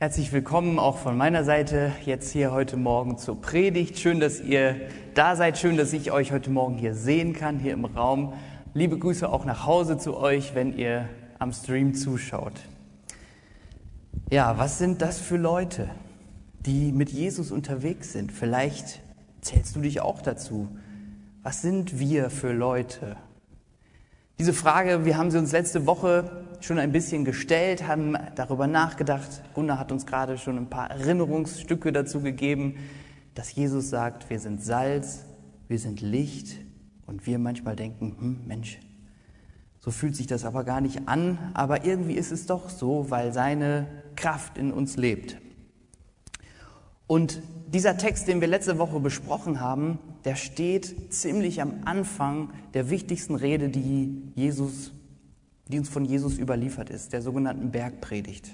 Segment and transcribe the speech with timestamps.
[0.00, 3.98] Herzlich willkommen auch von meiner Seite jetzt hier heute Morgen zur Predigt.
[3.98, 4.76] Schön, dass ihr
[5.14, 5.58] da seid.
[5.58, 8.32] Schön, dass ich euch heute Morgen hier sehen kann, hier im Raum.
[8.74, 11.08] Liebe Grüße auch nach Hause zu euch, wenn ihr
[11.40, 12.52] am Stream zuschaut.
[14.30, 15.90] Ja, was sind das für Leute,
[16.60, 18.30] die mit Jesus unterwegs sind?
[18.30, 19.00] Vielleicht
[19.40, 20.68] zählst du dich auch dazu.
[21.42, 23.16] Was sind wir für Leute?
[24.38, 29.42] Diese Frage, wir haben sie uns letzte Woche schon ein bisschen gestellt, haben darüber nachgedacht.
[29.52, 32.76] Gunnar hat uns gerade schon ein paar Erinnerungsstücke dazu gegeben,
[33.34, 35.24] dass Jesus sagt, wir sind Salz,
[35.66, 36.56] wir sind Licht
[37.04, 38.78] und wir manchmal denken, hm, Mensch,
[39.80, 43.32] so fühlt sich das aber gar nicht an, aber irgendwie ist es doch so, weil
[43.32, 45.36] seine Kraft in uns lebt.
[47.08, 49.98] Und dieser Text, den wir letzte Woche besprochen haben,
[50.28, 54.92] der steht ziemlich am Anfang der wichtigsten Rede, die Jesus,
[55.68, 58.50] die uns von Jesus überliefert ist, der sogenannten Bergpredigt.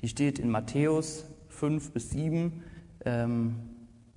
[0.00, 2.62] Die steht in Matthäus 5 bis 7.
[3.04, 3.56] Ähm,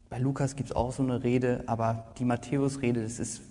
[0.10, 3.42] bei Lukas gibt es auch so eine Rede, aber die Matthäus-Rede, das ist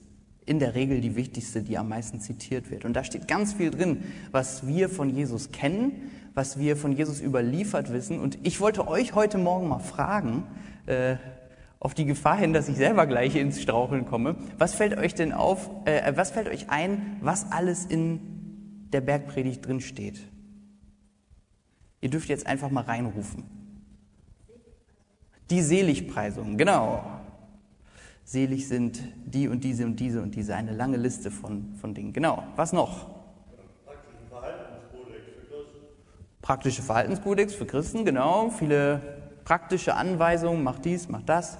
[0.47, 2.87] in der Regel die wichtigste, die am meisten zitiert wird.
[2.87, 7.21] Und da steht ganz viel drin, was wir von Jesus kennen, was wir von Jesus
[7.21, 8.19] überliefert wissen.
[8.19, 10.45] Und ich wollte euch heute Morgen mal fragen,
[10.87, 11.17] äh,
[11.81, 15.33] auf die Gefahr hin, dass ich selber gleich ins Straucheln komme, was fällt euch denn
[15.33, 18.21] auf, äh, was fällt euch ein, was alles in
[18.93, 20.21] der Bergpredigt drin steht?
[22.01, 23.45] Ihr dürft jetzt einfach mal reinrufen.
[25.51, 27.03] Die Seligpreisung, genau.
[28.25, 30.55] Selig sind die und diese und diese und diese.
[30.55, 32.13] Eine lange Liste von, von Dingen.
[32.13, 32.45] Genau.
[32.55, 33.21] Was noch?
[36.43, 39.01] praktische Verhaltenskodex für Christen, genau, viele
[39.45, 41.59] praktische Anweisungen, mach dies, mach das,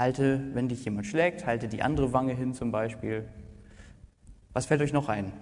[0.00, 3.28] halte, wenn dich jemand schlägt, halte die andere Wange hin zum Beispiel.
[4.52, 5.32] Was fällt euch noch ein?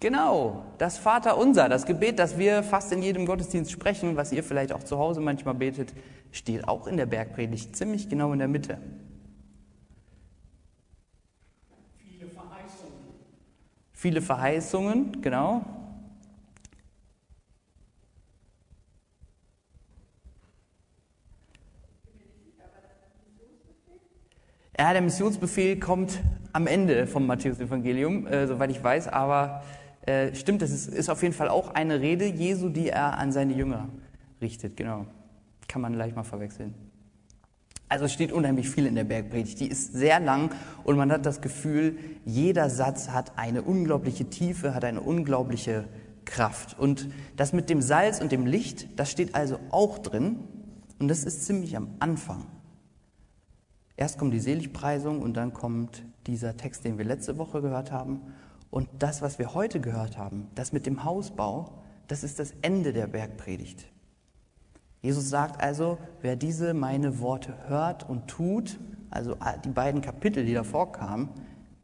[0.00, 4.72] Genau, das Vaterunser, das Gebet, das wir fast in jedem Gottesdienst sprechen, was ihr vielleicht
[4.72, 5.92] auch zu Hause manchmal betet,
[6.32, 8.78] steht auch in der Bergpredigt ziemlich genau in der Mitte.
[13.92, 15.81] Viele Verheißungen, genau.
[24.82, 26.18] Ja, der Missionsbefehl kommt
[26.52, 29.62] am Ende vom Matthäus-Evangelium, äh, soweit ich weiß, aber
[30.06, 33.30] äh, stimmt, das ist, ist auf jeden Fall auch eine Rede Jesu, die er an
[33.30, 33.90] seine Jünger
[34.40, 35.06] richtet, genau.
[35.68, 36.74] Kann man leicht mal verwechseln.
[37.88, 39.60] Also es steht unheimlich viel in der Bergpredigt.
[39.60, 40.50] Die ist sehr lang
[40.82, 45.84] und man hat das Gefühl, jeder Satz hat eine unglaubliche Tiefe, hat eine unglaubliche
[46.24, 46.76] Kraft.
[46.76, 50.40] Und das mit dem Salz und dem Licht, das steht also auch drin
[50.98, 52.46] und das ist ziemlich am Anfang.
[53.96, 58.20] Erst kommt die Seligpreisung und dann kommt dieser Text, den wir letzte Woche gehört haben.
[58.70, 62.92] Und das, was wir heute gehört haben, das mit dem Hausbau, das ist das Ende
[62.92, 63.86] der Bergpredigt.
[65.02, 68.78] Jesus sagt also, wer diese meine Worte hört und tut,
[69.10, 71.28] also die beiden Kapitel, die davor kamen,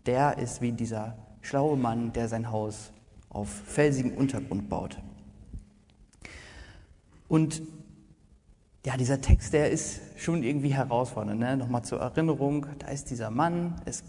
[0.06, 2.92] der ist wie dieser schlaue Mann, der sein Haus
[3.28, 4.98] auf felsigem Untergrund baut.
[7.28, 7.60] Und
[8.88, 11.38] ja, dieser Text, der ist schon irgendwie herausfordernd.
[11.38, 11.58] Ne?
[11.58, 14.02] Nochmal zur Erinnerung, da ist dieser Mann, es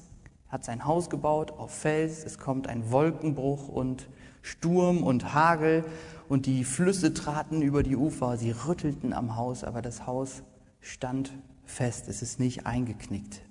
[0.47, 4.07] hat sein Haus gebaut auf Fels, es kommt ein Wolkenbruch und
[4.41, 5.83] Sturm und Hagel
[6.29, 10.43] und die Flüsse traten über die Ufer, sie rüttelten am Haus, aber das Haus
[10.79, 11.33] stand
[11.65, 13.41] fest, es ist nicht eingeknickt.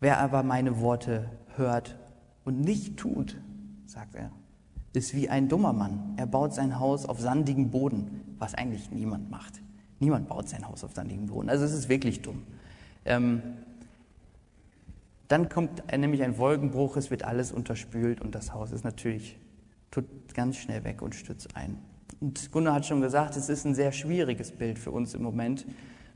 [0.00, 1.96] Wer aber meine Worte hört
[2.44, 3.38] und nicht tut,
[3.86, 4.30] sagt er,
[4.92, 6.12] ist wie ein dummer Mann.
[6.18, 9.62] Er baut sein Haus auf sandigen Boden, was eigentlich niemand macht.
[9.98, 11.48] Niemand baut sein Haus auf sandigen Boden.
[11.48, 12.42] Also es ist wirklich dumm.
[13.04, 13.42] Ähm,
[15.28, 19.38] dann kommt nämlich ein Wolkenbruch, es wird alles unterspült und das Haus ist natürlich
[19.90, 20.04] tut
[20.34, 21.78] ganz schnell weg und stürzt ein.
[22.20, 25.66] Und Gunnar hat schon gesagt, es ist ein sehr schwieriges Bild für uns im Moment.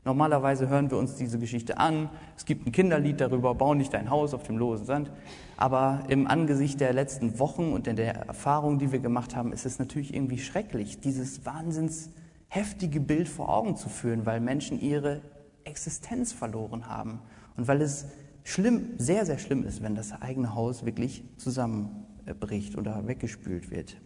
[0.03, 2.09] Normalerweise hören wir uns diese Geschichte an.
[2.35, 5.11] Es gibt ein Kinderlied darüber, bau nicht dein Haus auf dem losen Sand.
[5.57, 9.77] Aber im Angesicht der letzten Wochen und der Erfahrungen, die wir gemacht haben, ist es
[9.77, 12.09] natürlich irgendwie schrecklich, dieses wahnsinns
[12.47, 15.21] heftige Bild vor Augen zu führen, weil Menschen ihre
[15.65, 17.19] Existenz verloren haben
[17.55, 18.07] und weil es
[18.43, 23.97] schlimm, sehr, sehr schlimm ist, wenn das eigene Haus wirklich zusammenbricht oder weggespült wird.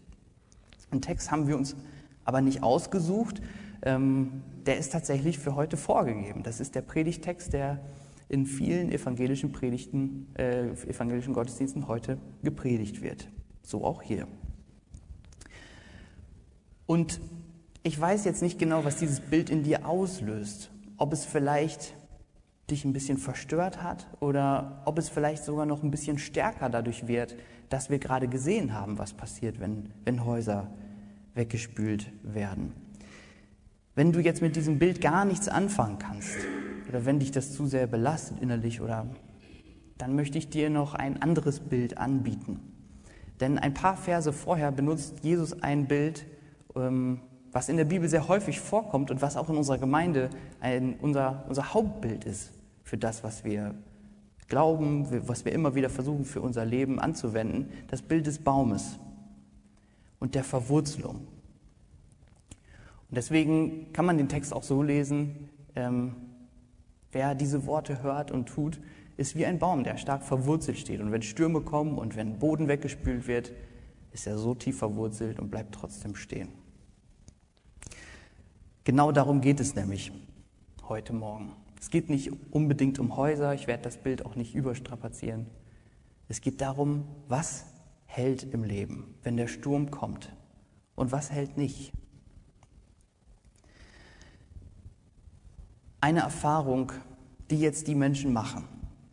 [0.92, 1.76] Einen Text haben wir uns
[2.26, 3.42] aber nicht ausgesucht,
[3.86, 6.44] der ist tatsächlich für heute vorgegeben.
[6.44, 7.80] Das ist der Predigtext, der
[8.28, 13.30] in vielen evangelischen Predigten, äh, evangelischen Gottesdiensten heute gepredigt wird.
[13.62, 14.28] So auch hier.
[16.88, 17.20] Und
[17.84, 20.72] ich weiß jetzt nicht genau, was dieses Bild in dir auslöst.
[20.98, 21.94] Ob es vielleicht
[22.70, 27.08] dich ein bisschen verstört hat oder ob es vielleicht sogar noch ein bisschen stärker dadurch
[27.08, 27.36] wird,
[27.70, 30.72] dass wir gerade gesehen haben, was passiert, wenn, wenn Häuser
[31.36, 32.85] weggespült werden.
[33.96, 36.36] Wenn du jetzt mit diesem Bild gar nichts anfangen kannst
[36.90, 39.08] oder wenn dich das zu sehr belastet innerlich oder
[39.98, 42.60] dann möchte ich dir noch ein anderes Bild anbieten.
[43.40, 46.26] Denn ein paar Verse vorher benutzt Jesus ein Bild,
[46.76, 47.22] ähm,
[47.54, 51.46] was in der Bibel sehr häufig vorkommt und was auch in unserer Gemeinde ein, unser,
[51.48, 52.52] unser Hauptbild ist
[52.84, 53.74] für das, was wir
[54.50, 59.00] glauben, was wir immer wieder versuchen für unser Leben anzuwenden, das Bild des Baumes
[60.20, 61.28] und der Verwurzelung.
[63.16, 66.18] Und deswegen kann man den Text auch so lesen, ähm,
[67.14, 68.82] wer diese Worte hört und tut,
[69.16, 71.00] ist wie ein Baum, der stark verwurzelt steht.
[71.00, 73.54] Und wenn Stürme kommen und wenn Boden weggespült wird,
[74.12, 76.50] ist er so tief verwurzelt und bleibt trotzdem stehen.
[78.84, 80.12] Genau darum geht es nämlich
[80.90, 81.54] heute Morgen.
[81.80, 85.46] Es geht nicht unbedingt um Häuser, ich werde das Bild auch nicht überstrapazieren.
[86.28, 87.64] Es geht darum, was
[88.08, 90.36] hält im Leben, wenn der Sturm kommt
[90.96, 91.94] und was hält nicht.
[96.06, 96.92] Eine Erfahrung,
[97.50, 98.64] die jetzt die Menschen machen,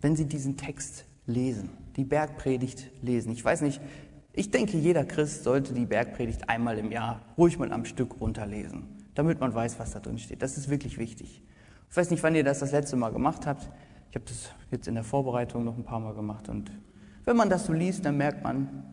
[0.02, 3.32] wenn sie diesen Text lesen, die Bergpredigt lesen.
[3.32, 3.80] Ich weiß nicht,
[4.34, 9.02] ich denke, jeder Christ sollte die Bergpredigt einmal im Jahr ruhig mal am Stück runterlesen
[9.14, 10.42] damit man weiß, was da drin steht.
[10.42, 11.42] Das ist wirklich wichtig.
[11.90, 13.68] Ich weiß nicht, wann ihr das das letzte Mal gemacht habt.
[14.10, 16.48] Ich habe das jetzt in der Vorbereitung noch ein paar Mal gemacht.
[16.48, 16.70] Und
[17.24, 18.84] wenn man das so liest, dann merkt man,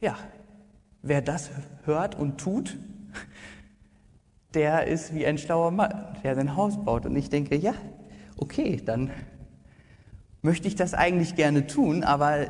[0.00, 0.16] ja,
[1.02, 1.50] wer das
[1.84, 2.78] hört und tut,
[4.54, 7.06] der ist wie ein schlauer Mann, der sein Haus baut.
[7.06, 7.74] Und ich denke, ja,
[8.36, 9.10] okay, dann
[10.42, 12.46] möchte ich das eigentlich gerne tun, aber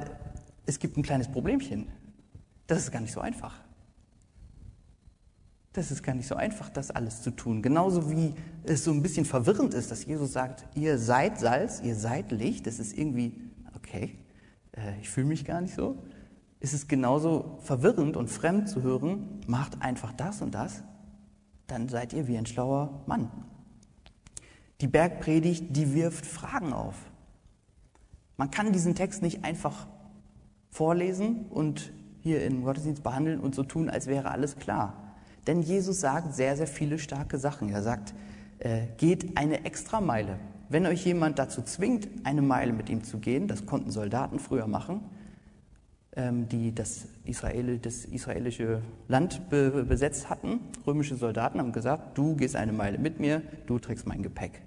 [0.67, 1.89] es gibt ein kleines Problemchen.
[2.67, 3.55] Das ist gar nicht so einfach.
[5.73, 7.63] Das ist gar nicht so einfach, das alles zu tun.
[7.63, 8.35] Genauso wie
[8.65, 12.67] es so ein bisschen verwirrend ist, dass Jesus sagt, ihr seid Salz, ihr seid Licht.
[12.67, 13.33] Das ist irgendwie,
[13.75, 14.19] okay,
[14.73, 16.03] äh, ich fühle mich gar nicht so.
[16.61, 20.83] Ist es genauso verwirrend und fremd zu hören, macht einfach das und das,
[21.69, 23.31] dann seid ihr wie ein schlauer Mann.
[24.81, 26.97] Die Bergpredigt, die wirft Fragen auf.
[28.37, 29.87] Man kann diesen Text nicht einfach
[30.71, 35.15] vorlesen und hier im Gottesdienst behandeln und so tun, als wäre alles klar.
[35.47, 37.71] Denn Jesus sagt sehr, sehr viele starke Sachen.
[37.71, 38.15] Er sagt,
[38.59, 40.39] äh, geht eine Extrameile.
[40.69, 44.67] Wenn euch jemand dazu zwingt, eine Meile mit ihm zu gehen, das konnten Soldaten früher
[44.67, 45.01] machen,
[46.51, 50.59] die das, Israel, das israelische Land be besetzt hatten.
[50.85, 54.63] Römische Soldaten haben gesagt, du gehst eine Meile mit mir, du trägst mein Gepäck.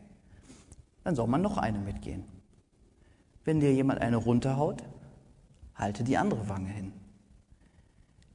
[1.03, 2.23] Dann soll man noch eine mitgehen.
[3.43, 4.83] Wenn dir jemand eine runterhaut,
[5.75, 6.93] halte die andere Wange hin.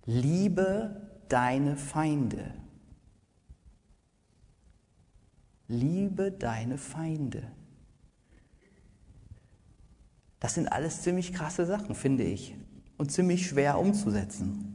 [0.05, 2.53] Liebe deine Feinde.
[5.69, 7.45] Liebe deine Feinde.
[10.39, 12.55] Das sind alles ziemlich krasse Sachen, finde ich,
[12.99, 14.73] und ziemlich schwer umzusetzen.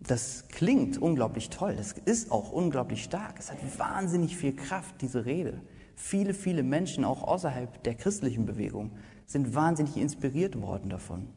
[0.00, 5.26] Das klingt unglaublich toll, das ist auch unglaublich stark, es hat wahnsinnig viel Kraft, diese
[5.26, 5.60] Rede.
[5.94, 8.92] Viele, viele Menschen, auch außerhalb der christlichen Bewegung,
[9.26, 11.28] sind wahnsinnig inspiriert worden davon.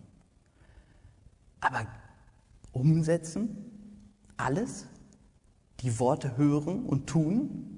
[1.59, 1.85] Aber
[2.71, 3.57] umsetzen?
[4.37, 4.87] Alles?
[5.81, 7.69] Die Worte hören und tun?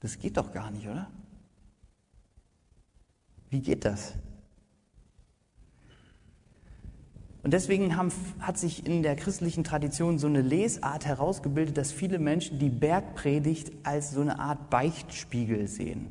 [0.00, 1.08] Das geht doch gar nicht, oder?
[3.50, 4.14] Wie geht das?
[7.44, 8.10] Und deswegen haben,
[8.40, 13.70] hat sich in der christlichen Tradition so eine Lesart herausgebildet, dass viele Menschen die Bergpredigt
[13.82, 16.06] als so eine Art Beichtspiegel sehen.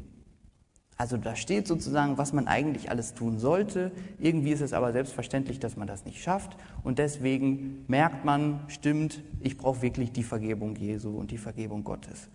[0.96, 3.92] Also da steht sozusagen, was man eigentlich alles tun sollte.
[4.20, 6.56] Irgendwie ist es aber selbstverständlich, dass man das nicht schafft.
[6.84, 12.30] Und deswegen merkt man, stimmt, ich brauche wirklich die Vergebung Jesu und die Vergebung Gottes.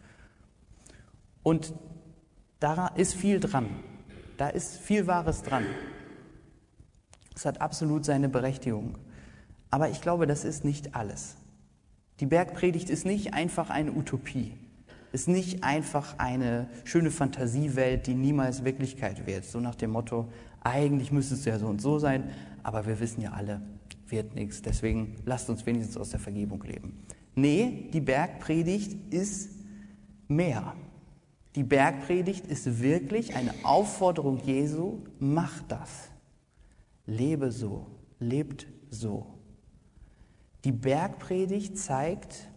[1.45, 1.73] Und
[2.59, 3.69] da ist viel dran.
[4.39, 5.65] Da ist viel Wahres dran.
[7.39, 8.99] Es hat absolut seine Berechtigung.
[9.71, 11.37] Aber ich glaube, das ist nicht alles.
[12.19, 14.53] Die Bergpredigt ist nicht einfach eine Utopie
[15.13, 19.45] ist nicht einfach eine schöne Fantasiewelt, die niemals Wirklichkeit wird.
[19.45, 20.29] So nach dem Motto,
[20.63, 22.31] eigentlich müsste es ja so und so sein,
[22.63, 23.63] aber wir wissen ja alle,
[24.09, 24.63] wird nichts.
[24.63, 27.05] Deswegen lasst uns wenigstens aus der Vergebung leben.
[27.35, 29.51] Nee, die Bergpredigt ist
[30.27, 30.75] mehr.
[31.55, 36.11] Die Bergpredigt ist wirklich eine Aufforderung Jesu, mach das.
[37.09, 37.87] Lebe so,
[38.19, 39.39] lebt so.
[40.65, 42.51] Die Bergpredigt zeigt,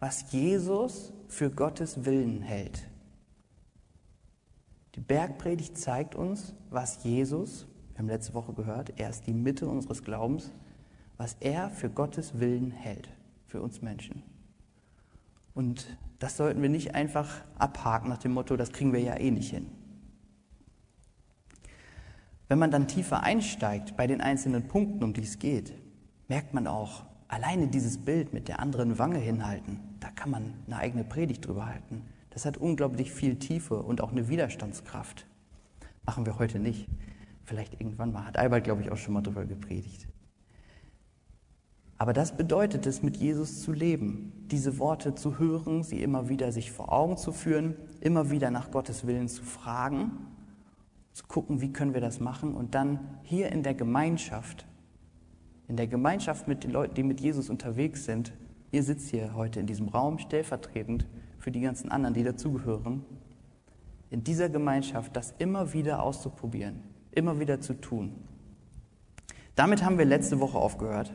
[0.00, 2.88] was Jesus für Gottes Willen hält.
[4.94, 9.68] Die Bergpredigt zeigt uns, was Jesus, wir haben letzte Woche gehört, er ist die Mitte
[9.68, 10.50] unseres Glaubens,
[11.18, 13.10] was er für Gottes Willen hält,
[13.44, 14.22] für uns Menschen.
[15.52, 19.30] Und das sollten wir nicht einfach abhaken nach dem Motto, das kriegen wir ja eh
[19.30, 19.83] nicht hin.
[22.54, 25.72] Wenn man dann tiefer einsteigt bei den einzelnen Punkten, um die es geht,
[26.28, 30.76] merkt man auch, alleine dieses Bild mit der anderen Wange hinhalten, da kann man eine
[30.76, 32.02] eigene Predigt drüber halten.
[32.30, 35.26] Das hat unglaublich viel Tiefe und auch eine Widerstandskraft.
[36.06, 36.86] Machen wir heute nicht.
[37.42, 38.24] Vielleicht irgendwann mal.
[38.24, 40.06] Hat Albert, glaube ich, auch schon mal drüber gepredigt.
[41.98, 46.52] Aber das bedeutet es, mit Jesus zu leben, diese Worte zu hören, sie immer wieder
[46.52, 50.12] sich vor Augen zu führen, immer wieder nach Gottes Willen zu fragen,
[51.14, 54.66] zu gucken, wie können wir das machen und dann hier in der Gemeinschaft,
[55.68, 58.32] in der Gemeinschaft mit den Leuten, die mit Jesus unterwegs sind,
[58.72, 61.06] ihr sitzt hier heute in diesem Raum stellvertretend
[61.38, 63.04] für die ganzen anderen, die dazugehören,
[64.10, 68.12] in dieser Gemeinschaft das immer wieder auszuprobieren, immer wieder zu tun.
[69.54, 71.12] Damit haben wir letzte Woche aufgehört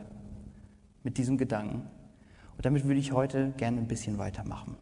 [1.02, 1.82] mit diesem Gedanken.
[2.56, 4.76] Und damit würde ich heute gerne ein bisschen weitermachen.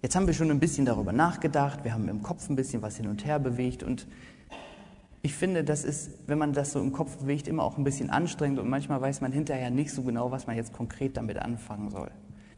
[0.00, 2.96] Jetzt haben wir schon ein bisschen darüber nachgedacht, wir haben im Kopf ein bisschen was
[2.96, 4.06] hin und her bewegt und
[5.22, 8.08] ich finde, das ist, wenn man das so im Kopf bewegt, immer auch ein bisschen
[8.08, 11.90] anstrengend und manchmal weiß man hinterher nicht so genau, was man jetzt konkret damit anfangen
[11.90, 12.12] soll.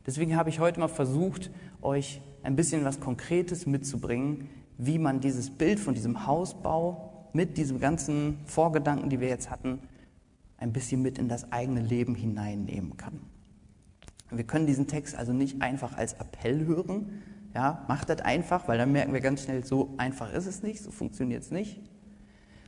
[0.07, 5.49] Deswegen habe ich heute mal versucht, euch ein bisschen was Konkretes mitzubringen, wie man dieses
[5.49, 9.79] Bild von diesem Hausbau mit diesem ganzen Vorgedanken, die wir jetzt hatten,
[10.59, 13.21] ein bisschen mit in das eigene Leben hineinnehmen kann.
[14.31, 17.23] Wir können diesen Text also nicht einfach als Appell hören.
[17.55, 20.83] Ja, macht das einfach, weil dann merken wir ganz schnell, so einfach ist es nicht,
[20.83, 21.81] so funktioniert es nicht.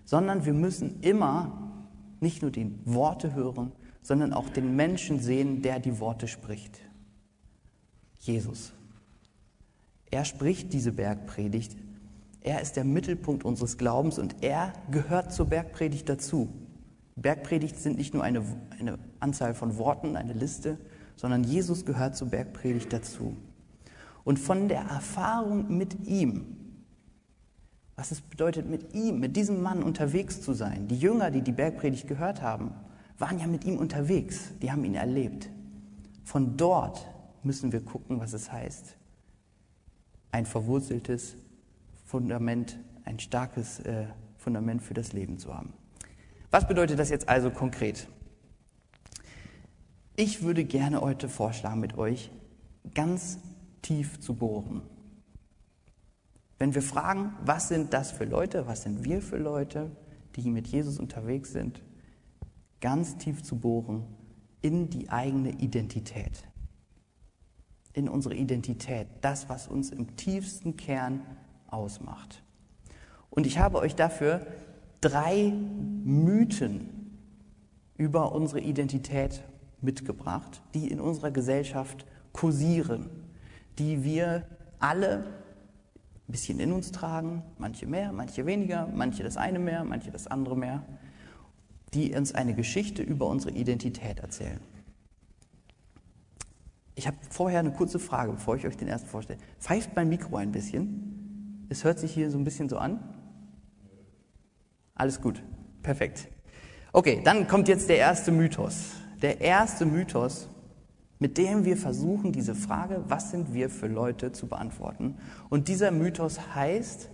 [0.04, 1.72] Sondern wir müssen immer
[2.20, 6.80] nicht nur die Worte hören, sondern auch den Menschen sehen, der die Worte spricht.
[8.18, 8.72] Jesus.
[10.10, 11.76] Er spricht diese Bergpredigt.
[12.40, 16.48] Er ist der Mittelpunkt unseres Glaubens und er gehört zur Bergpredigt dazu.
[17.14, 18.42] Bergpredigt sind nicht nur eine,
[18.78, 20.78] eine Anzahl von Worten, eine Liste,
[21.16, 23.36] sondern Jesus gehört zur Bergpredigt dazu.
[24.24, 26.56] Und von der Erfahrung mit ihm,
[27.96, 30.88] was es bedeutet, mit ihm, mit diesem Mann unterwegs zu sein.
[30.88, 32.72] Die Jünger, die die Bergpredigt gehört haben,
[33.18, 35.50] waren ja mit ihm unterwegs, die haben ihn erlebt.
[36.24, 37.06] Von dort
[37.42, 38.96] müssen wir gucken, was es heißt,
[40.30, 41.36] ein verwurzeltes
[42.04, 44.06] Fundament, ein starkes äh,
[44.38, 45.72] Fundament für das Leben zu haben.
[46.50, 48.08] Was bedeutet das jetzt also konkret?
[50.24, 52.30] Ich würde gerne heute vorschlagen, mit euch
[52.94, 53.40] ganz
[53.82, 54.82] tief zu bohren.
[56.60, 59.90] Wenn wir fragen, was sind das für Leute, was sind wir für Leute,
[60.36, 61.82] die mit Jesus unterwegs sind,
[62.80, 64.04] ganz tief zu bohren
[64.60, 66.44] in die eigene Identität,
[67.92, 71.22] in unsere Identität, das, was uns im tiefsten Kern
[71.66, 72.44] ausmacht.
[73.28, 74.46] Und ich habe euch dafür
[75.00, 75.52] drei
[76.04, 77.18] Mythen
[77.96, 79.42] über unsere Identität
[79.82, 83.10] mitgebracht, die in unserer Gesellschaft kursieren,
[83.78, 84.46] die wir
[84.78, 85.24] alle
[86.28, 90.26] ein bisschen in uns tragen, manche mehr, manche weniger, manche das eine mehr, manche das
[90.26, 90.82] andere mehr,
[91.94, 94.60] die uns eine Geschichte über unsere Identität erzählen.
[96.94, 99.38] Ich habe vorher eine kurze Frage, bevor ich euch den ersten vorstelle.
[99.58, 101.66] Pfeift mein Mikro ein bisschen?
[101.68, 103.00] Es hört sich hier so ein bisschen so an.
[104.94, 105.42] Alles gut,
[105.82, 106.28] perfekt.
[106.92, 109.01] Okay, dann kommt jetzt der erste Mythos.
[109.22, 110.48] Der erste Mythos,
[111.20, 115.18] mit dem wir versuchen, diese Frage, was sind wir für Leute, zu beantworten.
[115.48, 117.08] Und dieser Mythos heißt,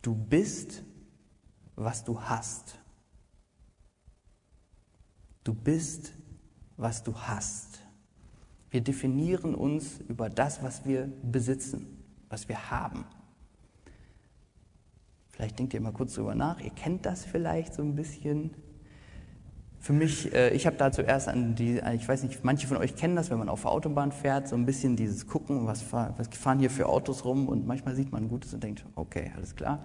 [0.00, 0.84] du bist,
[1.76, 2.78] was du hast.
[5.44, 6.14] Du bist,
[6.78, 7.80] was du hast.
[8.70, 13.04] Wir definieren uns über das, was wir besitzen, was wir haben.
[15.28, 16.60] Vielleicht denkt ihr mal kurz drüber nach.
[16.60, 18.54] Ihr kennt das vielleicht so ein bisschen.
[19.88, 22.94] Für mich, äh, ich habe da zuerst an die, ich weiß nicht, manche von euch
[22.94, 26.28] kennen das, wenn man auf der Autobahn fährt, so ein bisschen dieses Gucken, was, was
[26.38, 29.56] fahren hier für Autos rum und manchmal sieht man ein Gutes und denkt, okay, alles
[29.56, 29.82] klar.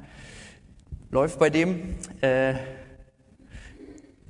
[1.10, 1.96] Läuft bei dem.
[2.20, 2.56] Äh,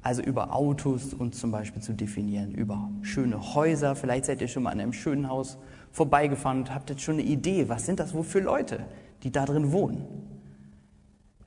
[0.03, 3.95] also über Autos und zum Beispiel zu definieren, über schöne Häuser.
[3.95, 5.57] Vielleicht seid ihr schon mal an einem schönen Haus
[5.91, 8.85] vorbeigefahren und habt jetzt schon eine Idee, was sind das wohl für Leute,
[9.23, 10.05] die da drin wohnen.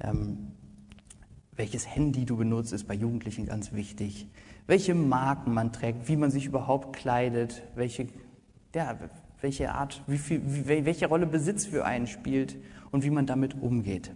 [0.00, 0.49] Ähm,
[1.56, 4.28] welches Handy du benutzt, ist bei Jugendlichen ganz wichtig.
[4.66, 8.08] Welche Marken man trägt, wie man sich überhaupt kleidet, welche,
[8.75, 8.98] ja,
[9.40, 12.56] welche Art, wie viel, welche Rolle Besitz für einen spielt
[12.90, 14.12] und wie man damit umgeht.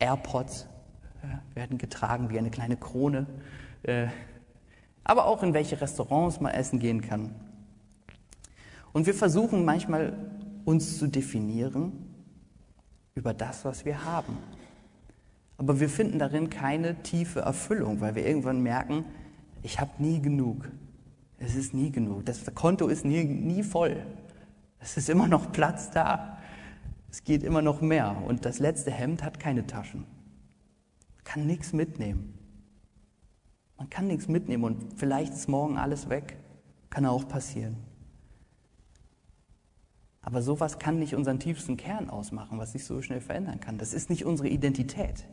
[0.00, 0.68] AirPods
[1.22, 3.26] äh, werden getragen wie eine kleine Krone,
[3.82, 4.08] äh,
[5.04, 7.34] aber auch in welche Restaurants man essen gehen kann.
[8.92, 10.12] Und wir versuchen manchmal
[10.64, 11.92] uns zu definieren
[13.14, 14.36] über das, was wir haben.
[15.58, 19.04] Aber wir finden darin keine tiefe Erfüllung, weil wir irgendwann merken,
[19.62, 20.70] ich habe nie genug.
[21.36, 22.24] Es ist nie genug.
[22.24, 24.06] Das Konto ist nie, nie voll.
[24.78, 26.38] Es ist immer noch Platz da.
[27.10, 28.22] Es geht immer noch mehr.
[28.26, 30.04] Und das letzte Hemd hat keine Taschen.
[31.16, 32.34] Man kann nichts mitnehmen.
[33.76, 36.36] Man kann nichts mitnehmen und vielleicht ist morgen alles weg.
[36.90, 37.76] Kann auch passieren.
[40.22, 43.78] Aber sowas kann nicht unseren tiefsten Kern ausmachen, was sich so schnell verändern kann.
[43.78, 45.26] Das ist nicht unsere Identität.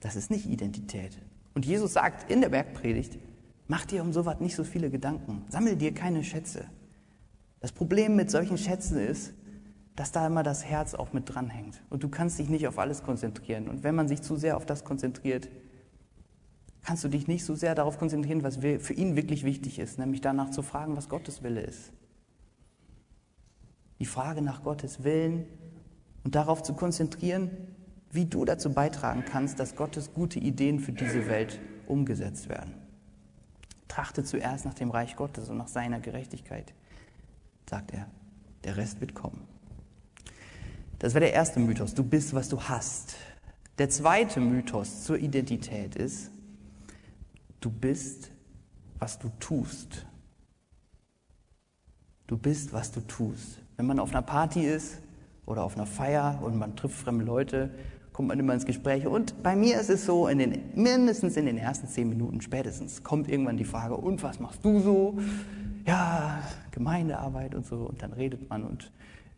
[0.00, 1.18] Das ist nicht Identität.
[1.54, 3.18] Und Jesus sagt in der Bergpredigt,
[3.66, 5.44] mach dir um sowas nicht so viele Gedanken.
[5.48, 6.66] Sammel dir keine Schätze.
[7.60, 9.32] Das Problem mit solchen Schätzen ist,
[9.96, 11.82] dass da immer das Herz auch mit dranhängt.
[11.90, 13.68] Und du kannst dich nicht auf alles konzentrieren.
[13.68, 15.48] Und wenn man sich zu sehr auf das konzentriert,
[16.82, 20.20] kannst du dich nicht so sehr darauf konzentrieren, was für ihn wirklich wichtig ist, nämlich
[20.20, 21.92] danach zu fragen, was Gottes Wille ist.
[23.98, 25.44] Die Frage nach Gottes Willen
[26.22, 27.50] und darauf zu konzentrieren,
[28.10, 32.74] wie du dazu beitragen kannst, dass Gottes gute Ideen für diese Welt umgesetzt werden.
[33.86, 36.72] Trachte zuerst nach dem Reich Gottes und nach seiner Gerechtigkeit,
[37.68, 38.06] sagt er.
[38.64, 39.46] Der Rest wird kommen.
[40.98, 41.94] Das wäre der erste Mythos.
[41.94, 43.16] Du bist, was du hast.
[43.78, 46.30] Der zweite Mythos zur Identität ist,
[47.60, 48.32] du bist,
[48.98, 50.06] was du tust.
[52.26, 53.60] Du bist, was du tust.
[53.76, 54.98] Wenn man auf einer Party ist
[55.46, 57.70] oder auf einer Feier und man trifft fremde Leute,
[58.18, 59.06] kommt man immer ins Gespräch.
[59.06, 63.04] Und bei mir ist es so, in den, mindestens in den ersten zehn Minuten spätestens
[63.04, 65.18] kommt irgendwann die Frage, und was machst du so?
[65.86, 67.76] Ja, Gemeindearbeit und so.
[67.76, 68.64] Und dann redet man.
[68.64, 68.90] Und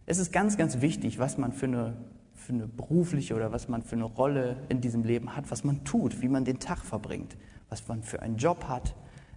[0.06, 1.92] es ist ganz, ganz wichtig, was man für eine,
[2.32, 5.84] für eine berufliche oder was man für eine Rolle in diesem Leben hat, was man
[5.84, 7.37] tut, wie man den Tag verbringt,
[7.68, 8.94] was man für einen Job hat,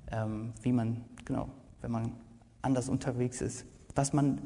[0.10, 1.50] ähm, wie man, genau,
[1.82, 2.14] wenn man
[2.62, 4.40] anders unterwegs ist, was man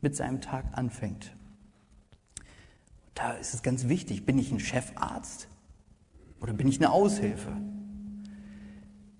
[0.00, 1.30] mit seinem Tag anfängt.
[3.14, 5.48] Da ist es ganz wichtig, bin ich ein Chefarzt
[6.40, 7.52] oder bin ich eine Aushilfe?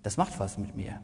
[0.03, 0.99] Das macht was mit mir.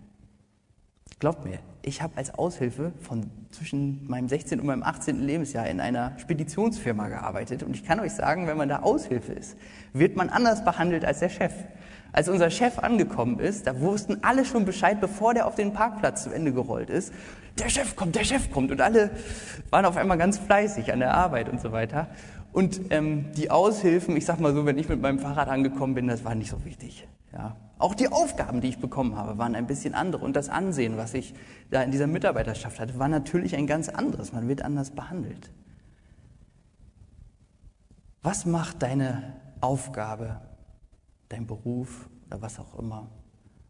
[1.19, 4.59] Glaubt mir, ich habe als Aushilfe von zwischen meinem 16.
[4.59, 5.19] und meinem 18.
[5.19, 9.57] Lebensjahr in einer Speditionsfirma gearbeitet und ich kann euch sagen, wenn man da Aushilfe ist,
[9.93, 11.53] wird man anders behandelt als der Chef.
[12.11, 16.23] Als unser Chef angekommen ist, da wussten alle schon Bescheid, bevor der auf den Parkplatz
[16.23, 17.13] zu Ende gerollt ist.
[17.59, 18.71] Der Chef kommt, der Chef kommt.
[18.71, 19.09] Und alle
[19.71, 22.07] waren auf einmal ganz fleißig an der Arbeit und so weiter.
[22.51, 26.07] Und ähm, die Aushilfen, ich sag mal so, wenn ich mit meinem Fahrrad angekommen bin,
[26.07, 27.07] das war nicht so wichtig.
[27.33, 27.55] Ja.
[27.77, 30.23] Auch die Aufgaben, die ich bekommen habe, waren ein bisschen andere.
[30.23, 31.35] Und das Ansehen, was ich
[31.69, 34.33] da in dieser Mitarbeiterschaft hatte, war natürlich ein ganz anderes.
[34.33, 35.51] Man wird anders behandelt.
[38.23, 40.41] Was macht deine Aufgabe,
[41.29, 43.07] dein Beruf oder was auch immer?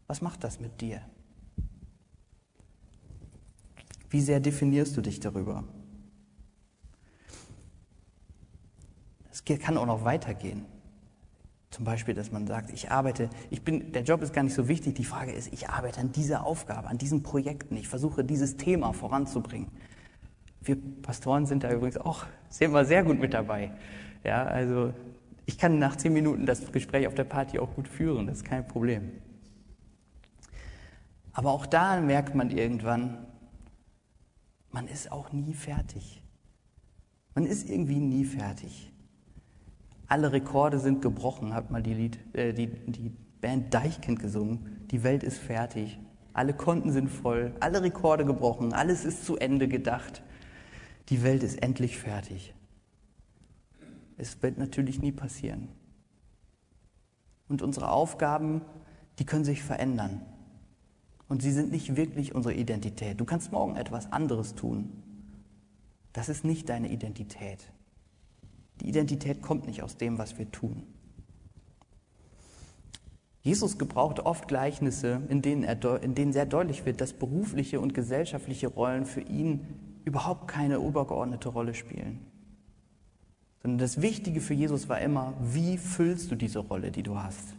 [0.06, 1.02] Was macht das mit dir?
[4.08, 5.64] Wie sehr definierst du dich darüber?
[9.46, 10.64] Es kann auch noch weitergehen.
[11.70, 14.68] Zum Beispiel, dass man sagt, ich arbeite, ich bin, der Job ist gar nicht so
[14.68, 14.94] wichtig.
[14.94, 17.76] Die Frage ist, ich arbeite an dieser Aufgabe, an diesen Projekten.
[17.76, 19.68] Ich versuche, dieses Thema voranzubringen.
[20.60, 23.70] Wir Pastoren sind da übrigens auch sind wir sehr gut mit dabei.
[24.24, 24.92] Ja, also
[25.46, 28.26] ich kann nach zehn Minuten das Gespräch auf der Party auch gut führen.
[28.26, 29.12] Das ist kein Problem.
[31.32, 33.26] Aber auch da merkt man irgendwann,
[34.72, 36.22] man ist auch nie fertig.
[37.34, 38.92] Man ist irgendwie nie fertig.
[40.08, 44.86] Alle Rekorde sind gebrochen, hat mal die, Lied, äh, die, die Band Deichkind gesungen.
[44.90, 45.98] Die Welt ist fertig.
[46.32, 50.22] Alle Konten sind voll, alle Rekorde gebrochen, alles ist zu Ende gedacht.
[51.08, 52.54] Die Welt ist endlich fertig.
[54.16, 55.68] Es wird natürlich nie passieren.
[57.48, 58.62] Und unsere Aufgaben,
[59.18, 60.22] die können sich verändern.
[61.28, 63.20] Und sie sind nicht wirklich unsere Identität.
[63.20, 65.02] Du kannst morgen etwas anderes tun.
[66.12, 67.70] Das ist nicht deine Identität.
[68.80, 70.82] Die Identität kommt nicht aus dem, was wir tun.
[73.42, 77.94] Jesus gebraucht oft Gleichnisse, in denen, er, in denen sehr deutlich wird, dass berufliche und
[77.94, 79.66] gesellschaftliche Rollen für ihn
[80.04, 82.20] überhaupt keine übergeordnete Rolle spielen.
[83.62, 87.54] Sondern das Wichtige für Jesus war immer, wie füllst du diese Rolle, die du hast?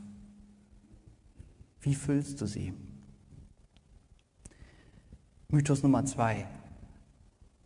[1.82, 2.74] Wie füllst du sie?
[5.48, 6.46] Mythos Nummer zwei.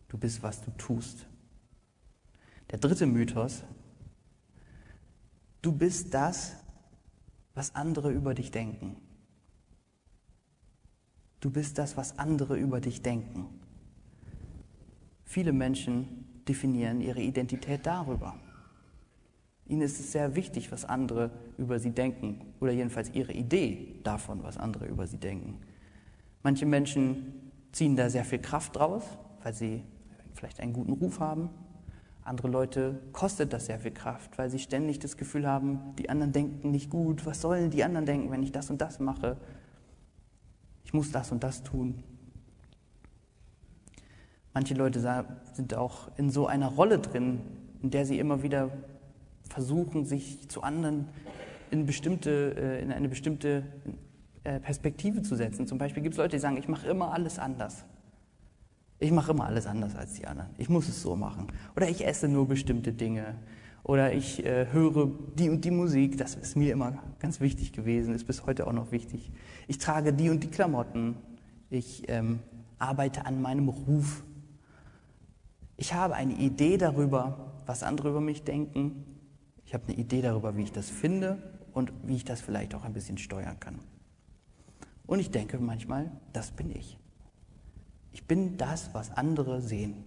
[0.08, 1.26] Du bist, was du tust.
[2.70, 3.62] Der dritte Mythos,
[5.62, 6.56] du bist das,
[7.54, 8.96] was andere über dich denken.
[11.40, 13.46] Du bist das, was andere über dich denken.
[15.24, 18.38] Viele Menschen definieren ihre Identität darüber.
[19.66, 24.42] Ihnen ist es sehr wichtig, was andere über sie denken oder jedenfalls ihre Idee davon,
[24.42, 25.60] was andere über sie denken.
[26.42, 29.04] Manche Menschen ziehen da sehr viel Kraft draus,
[29.42, 29.82] weil sie
[30.34, 31.50] vielleicht einen guten Ruf haben
[32.24, 36.32] andere Leute kostet das sehr viel Kraft, weil sie ständig das Gefühl haben, die anderen
[36.32, 37.26] denken nicht gut.
[37.26, 39.36] Was sollen die anderen denken, wenn ich das und das mache?
[40.84, 42.02] Ich muss das und das tun.
[44.54, 45.00] Manche Leute
[45.52, 47.40] sind auch in so einer Rolle drin,
[47.82, 48.70] in der sie immer wieder
[49.50, 51.08] versuchen, sich zu anderen
[51.70, 53.64] in, bestimmte, äh, in eine bestimmte
[54.44, 55.66] äh, Perspektive zu setzen.
[55.66, 57.84] Zum Beispiel gibt es Leute, die sagen, ich mache immer alles anders.
[58.98, 60.50] Ich mache immer alles anders als die anderen.
[60.56, 61.48] Ich muss es so machen.
[61.76, 63.34] Oder ich esse nur bestimmte Dinge.
[63.82, 66.16] Oder ich äh, höre die und die Musik.
[66.16, 69.30] Das ist mir immer ganz wichtig gewesen, ist bis heute auch noch wichtig.
[69.68, 71.16] Ich trage die und die Klamotten.
[71.70, 72.40] Ich ähm,
[72.78, 74.24] arbeite an meinem Ruf.
[75.76, 79.04] Ich habe eine Idee darüber, was andere über mich denken.
[79.66, 82.84] Ich habe eine Idee darüber, wie ich das finde und wie ich das vielleicht auch
[82.84, 83.80] ein bisschen steuern kann.
[85.06, 86.98] Und ich denke manchmal, das bin ich.
[88.14, 90.04] Ich bin das, was andere sehen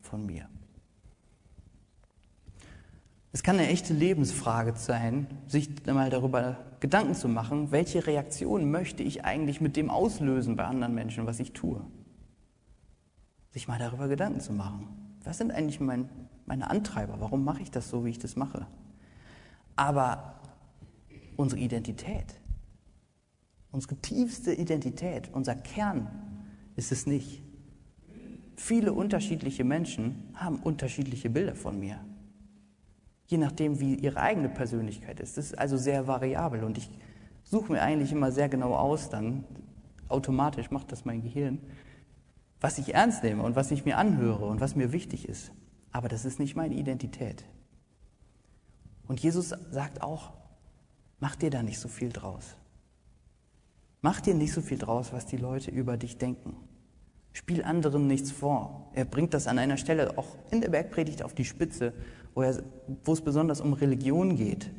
[0.00, 0.48] von mir.
[3.32, 9.02] Es kann eine echte Lebensfrage sein, sich einmal darüber Gedanken zu machen, welche Reaktion möchte
[9.02, 11.84] ich eigentlich mit dem auslösen bei anderen Menschen, was ich tue.
[13.50, 14.88] Sich mal darüber Gedanken zu machen.
[15.22, 16.08] Was sind eigentlich mein,
[16.46, 17.20] meine Antreiber?
[17.20, 18.66] Warum mache ich das so, wie ich das mache?
[19.76, 20.40] Aber
[21.36, 22.40] unsere Identität,
[23.70, 26.23] unsere tiefste Identität, unser Kern
[26.76, 27.42] ist es nicht.
[28.56, 31.98] Viele unterschiedliche Menschen haben unterschiedliche Bilder von mir.
[33.26, 35.36] Je nachdem, wie ihre eigene Persönlichkeit ist.
[35.36, 36.90] Das ist also sehr variabel und ich
[37.42, 39.44] suche mir eigentlich immer sehr genau aus, dann
[40.08, 41.58] automatisch macht das mein Gehirn,
[42.60, 45.52] was ich ernst nehme und was ich mir anhöre und was mir wichtig ist.
[45.90, 47.44] Aber das ist nicht meine Identität.
[49.06, 50.32] Und Jesus sagt auch,
[51.20, 52.56] mach dir da nicht so viel draus.
[54.04, 56.54] Mach dir nicht so viel draus, was die Leute über dich denken.
[57.32, 58.90] Spiel anderen nichts vor.
[58.92, 61.94] Er bringt das an einer Stelle auch in der Bergpredigt auf die Spitze,
[62.34, 62.62] wo, er,
[63.02, 64.70] wo es besonders um Religion geht,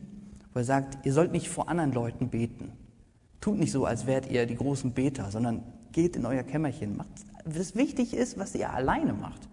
[0.54, 2.72] wo er sagt, ihr sollt nicht vor anderen Leuten beten.
[3.42, 6.96] Tut nicht so, als wärt ihr die großen Beter, sondern geht in euer Kämmerchen.
[6.96, 7.10] Macht,
[7.46, 9.50] was wichtig ist, was ihr alleine macht,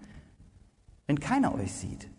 [1.06, 2.11] wenn keiner euch sieht.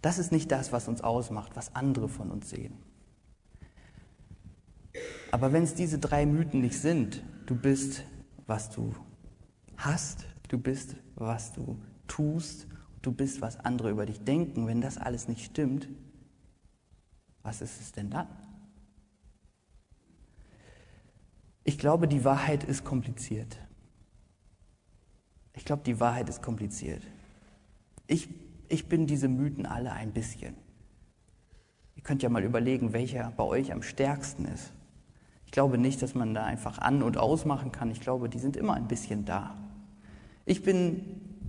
[0.00, 2.85] Das ist nicht das, was uns ausmacht, was andere von uns sehen.
[5.30, 8.04] Aber wenn es diese drei Mythen nicht sind, du bist
[8.46, 8.94] was du
[9.76, 12.66] hast, du bist, was du tust,
[13.02, 14.66] du bist, was andere über dich denken.
[14.66, 15.88] Wenn das alles nicht stimmt,
[17.42, 18.28] was ist es denn dann?
[21.64, 23.58] Ich glaube, die Wahrheit ist kompliziert.
[25.52, 27.02] Ich glaube, die Wahrheit ist kompliziert.
[28.06, 28.28] Ich,
[28.68, 30.54] ich bin diese Mythen alle ein bisschen.
[31.96, 34.70] Ihr könnt ja mal überlegen, welcher bei euch am stärksten ist.
[35.56, 37.90] Ich glaube nicht, dass man da einfach an- und ausmachen kann.
[37.90, 39.56] Ich glaube, die sind immer ein bisschen da.
[40.44, 41.00] Ich bin,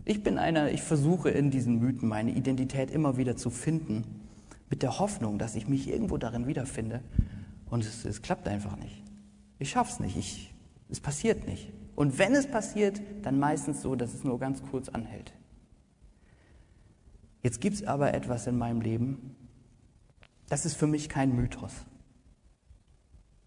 [0.06, 4.06] ich bin einer, ich versuche in diesen Mythen meine Identität immer wieder zu finden,
[4.70, 7.02] mit der Hoffnung, dass ich mich irgendwo darin wiederfinde.
[7.70, 9.04] Und es, es klappt einfach nicht.
[9.60, 10.15] Ich schaff's nicht.
[10.15, 10.56] Ich,
[10.88, 11.74] es passiert nicht.
[11.98, 15.34] Und wenn es passiert, dann meistens so, dass es nur ganz kurz anhält.
[17.43, 19.36] Jetzt gibt es aber etwas in meinem Leben,
[20.48, 21.74] das ist für mich kein Mythos.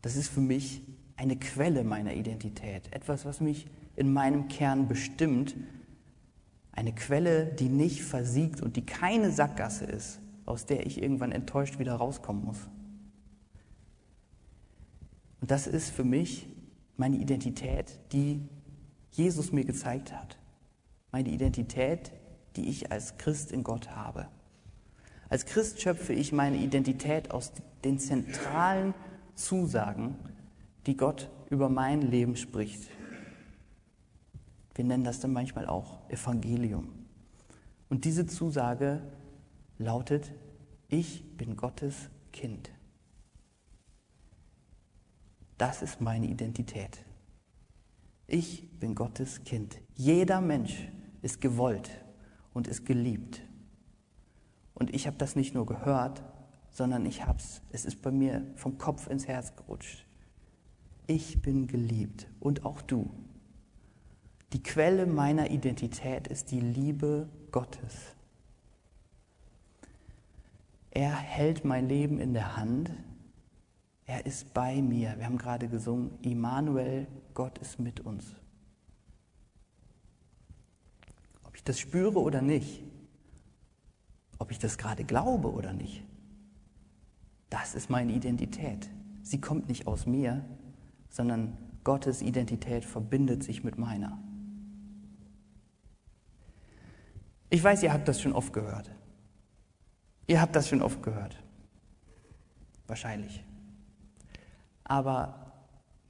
[0.02, 0.82] Das ist für mich
[1.16, 5.54] eine Quelle meiner Identität, etwas, was mich in meinem Kern bestimmt,
[6.72, 11.78] eine Quelle, die nicht versiegt und die keine Sackgasse ist, aus der ich irgendwann enttäuscht
[11.78, 12.68] wieder rauskommen muss.
[15.40, 16.46] Und das ist für mich
[16.96, 18.40] meine Identität, die
[19.10, 20.38] Jesus mir gezeigt hat.
[21.12, 22.12] Meine Identität,
[22.56, 24.28] die ich als Christ in Gott habe.
[25.28, 27.52] Als Christ schöpfe ich meine Identität aus
[27.84, 28.94] den zentralen
[29.34, 30.16] Zusagen,
[30.86, 32.88] die Gott über mein Leben spricht.
[34.74, 36.88] Wir nennen das dann manchmal auch Evangelium.
[37.88, 39.02] Und diese Zusage
[39.78, 40.32] lautet,
[40.88, 42.70] ich bin Gottes Kind.
[45.58, 47.04] Das ist meine Identität.
[48.26, 49.78] Ich bin Gottes Kind.
[49.94, 50.88] Jeder Mensch
[51.20, 51.90] ist gewollt
[52.54, 53.42] und ist geliebt.
[54.72, 56.22] Und ich habe das nicht nur gehört,
[56.70, 57.62] sondern ich hab's.
[57.70, 60.06] Es ist bei mir vom Kopf ins Herz gerutscht.
[61.06, 63.10] Ich bin geliebt und auch du.
[64.52, 68.14] Die Quelle meiner Identität ist die Liebe Gottes.
[70.90, 72.90] Er hält mein Leben in der Hand.
[74.06, 75.14] Er ist bei mir.
[75.18, 78.34] Wir haben gerade gesungen, Immanuel, Gott ist mit uns.
[81.44, 82.82] Ob ich das spüre oder nicht,
[84.38, 86.02] ob ich das gerade glaube oder nicht,
[87.50, 88.88] das ist meine Identität.
[89.22, 90.44] Sie kommt nicht aus mir,
[91.08, 94.18] sondern Gottes Identität verbindet sich mit meiner.
[97.50, 98.90] Ich weiß, ihr habt das schon oft gehört.
[100.26, 101.42] Ihr habt das schon oft gehört.
[102.86, 103.44] Wahrscheinlich.
[104.84, 105.50] Aber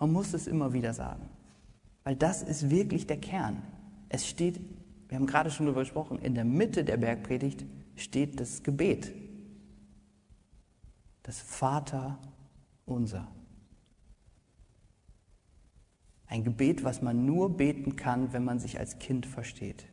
[0.01, 1.29] Man muss es immer wieder sagen,
[2.05, 3.63] weil das ist wirklich der Kern.
[4.09, 4.59] Es steht,
[5.09, 9.13] wir haben gerade schon darüber gesprochen, in der Mitte der Bergpredigt steht das Gebet.
[11.23, 12.19] Das Vater
[12.87, 13.29] unser.
[16.27, 19.87] Ein Gebet, was man nur beten kann, wenn man sich als Kind versteht.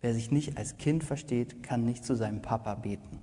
[0.00, 3.18] Wer sich nicht als Kind versteht, kann nicht zu seinem Papa beten.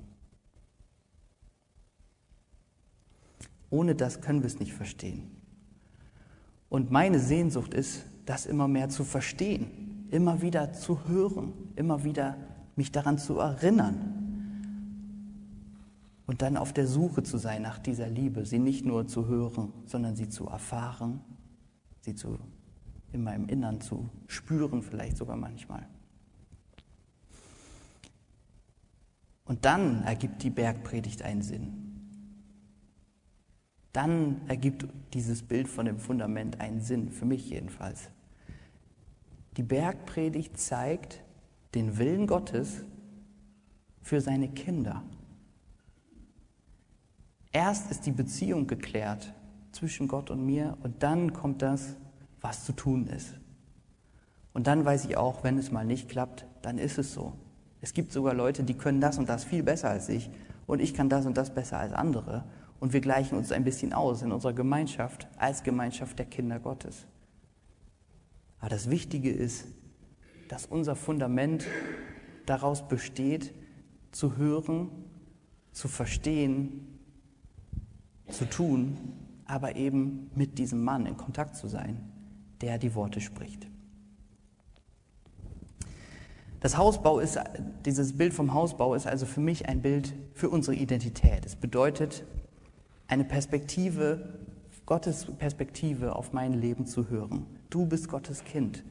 [3.70, 5.30] Ohne das können wir es nicht verstehen.
[6.70, 12.38] Und meine Sehnsucht ist, das immer mehr zu verstehen, immer wieder zu hören, immer wieder
[12.76, 14.27] mich daran zu erinnern.
[16.38, 19.74] Und dann auf der Suche zu sein nach dieser Liebe, sie nicht nur zu hören,
[19.88, 21.20] sondern sie zu erfahren,
[22.02, 22.38] sie zu,
[23.12, 25.88] in meinem Innern zu spüren, vielleicht sogar manchmal.
[29.46, 31.74] Und dann ergibt die Bergpredigt einen Sinn.
[33.92, 38.12] Dann ergibt dieses Bild von dem Fundament einen Sinn, für mich jedenfalls.
[39.58, 41.24] Die Bergpredigt zeigt
[41.74, 42.84] den Willen Gottes
[44.04, 45.02] für seine Kinder.
[47.52, 49.34] Erst ist die Beziehung geklärt
[49.72, 51.96] zwischen Gott und mir und dann kommt das,
[52.42, 53.34] was zu tun ist.
[54.54, 57.34] Und dann weiß ich auch, wenn es mal nicht klappt, dann ist es so.
[57.80, 60.30] Es gibt sogar Leute, die können das und das viel besser als ich
[60.66, 62.44] und ich kann das und das besser als andere.
[62.80, 67.06] Und wir gleichen uns ein bisschen aus in unserer Gemeinschaft als Gemeinschaft der Kinder Gottes.
[68.60, 69.66] Aber das Wichtige ist,
[70.50, 71.66] dass unser Fundament
[72.46, 73.54] daraus besteht,
[74.12, 74.90] zu hören,
[75.72, 76.97] zu verstehen,
[78.30, 78.98] zu tun,
[79.46, 82.02] aber eben mit diesem Mann in Kontakt zu sein,
[82.62, 83.68] der die Worte spricht.
[86.60, 87.40] Das Hausbau ist,
[87.86, 91.46] dieses Bild vom Hausbau ist also für mich ein Bild für unsere Identität.
[91.46, 92.26] Es bedeutet,
[93.08, 94.40] eine Perspektive,
[94.86, 97.46] Gottes Perspektive auf mein Leben zu hören.
[97.70, 98.84] Du bist Gottes Kind.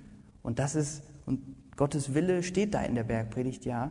[0.43, 1.41] Und das ist, und
[1.77, 3.91] Gottes Wille steht da in der Bergpredigt, ja.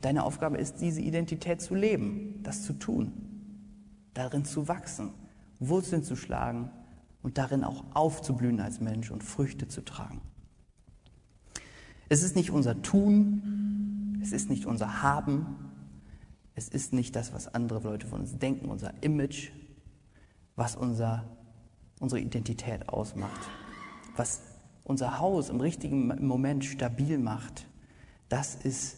[0.00, 3.12] Deine Aufgabe ist, diese Identität zu leben, das zu tun,
[4.18, 5.10] darin zu wachsen,
[5.60, 6.70] Wurzeln zu schlagen
[7.22, 10.20] und darin auch aufzublühen als Mensch und Früchte zu tragen.
[12.08, 15.70] Es ist nicht unser Tun, es ist nicht unser Haben,
[16.56, 19.52] es ist nicht das, was andere Leute von uns denken, unser Image,
[20.56, 21.24] was unser,
[22.00, 23.40] unsere Identität ausmacht,
[24.16, 24.40] was
[24.82, 27.66] unser Haus im richtigen Moment stabil macht.
[28.28, 28.96] Das ist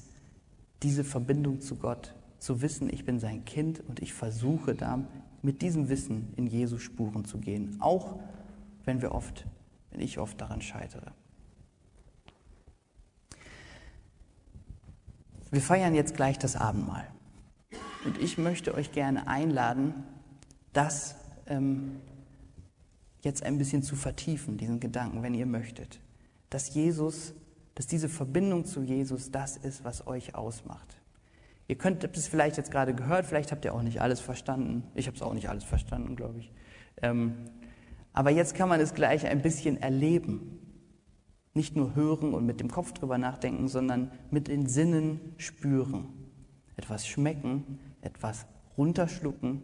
[0.83, 5.05] diese Verbindung zu Gott, zu wissen, ich bin sein Kind und ich versuche da
[5.43, 8.19] mit diesem Wissen in Jesu Spuren zu gehen, auch
[8.85, 9.47] wenn wir oft,
[9.91, 11.13] wenn ich oft daran scheitere.
[15.51, 17.07] Wir feiern jetzt gleich das Abendmahl.
[18.05, 19.95] Und ich möchte euch gerne einladen,
[20.73, 22.01] das ähm,
[23.21, 26.01] jetzt ein bisschen zu vertiefen, diesen Gedanken, wenn ihr möchtet.
[26.49, 27.35] Dass Jesus,
[27.75, 31.00] dass diese Verbindung zu Jesus das ist, was euch ausmacht.
[31.71, 34.83] Ihr könnt es vielleicht jetzt gerade gehört, vielleicht habt ihr auch nicht alles verstanden.
[34.97, 36.51] Ich habe es auch nicht alles verstanden, glaube ich.
[37.01, 37.37] Ähm,
[38.13, 40.59] aber jetzt kann man es gleich ein bisschen erleben.
[41.55, 46.09] Nicht nur hören und mit dem Kopf drüber nachdenken, sondern mit den Sinnen spüren.
[46.77, 49.63] Etwas schmecken, etwas runterschlucken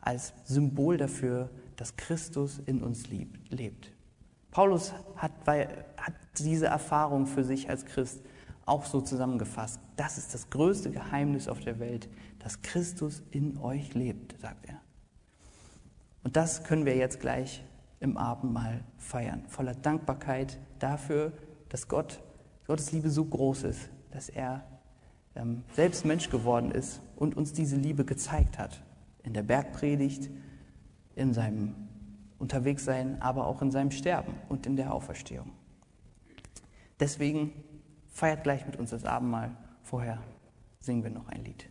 [0.00, 3.92] als Symbol dafür, dass Christus in uns lebt.
[4.52, 8.22] Paulus hat, hat diese Erfahrung für sich als Christ
[8.68, 9.80] auch so zusammengefasst.
[9.96, 14.80] Das ist das größte Geheimnis auf der Welt, dass Christus in euch lebt, sagt er.
[16.22, 17.64] Und das können wir jetzt gleich
[18.00, 21.32] im Abendmahl feiern, voller Dankbarkeit dafür,
[21.68, 22.22] dass Gott,
[22.66, 24.64] Gottes Liebe so groß ist, dass er
[25.34, 28.82] ähm, selbst Mensch geworden ist und uns diese Liebe gezeigt hat.
[29.22, 30.30] In der Bergpredigt,
[31.16, 31.74] in seinem
[32.38, 35.50] Unterwegssein, aber auch in seinem Sterben und in der Auferstehung.
[37.00, 37.52] Deswegen
[38.18, 39.56] feiert gleich mit uns das Abendmahl.
[39.84, 40.18] Vorher
[40.80, 41.68] singen wir noch ein Lied.